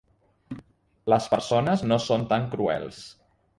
Les 1.15 1.27
persones 1.35 1.85
no 1.93 2.01
són 2.09 2.27
tan 2.35 2.51
cruels. 2.57 3.07